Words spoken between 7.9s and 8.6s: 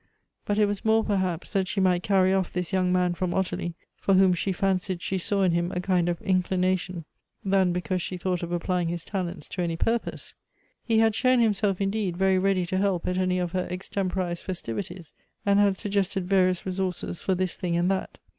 she thought of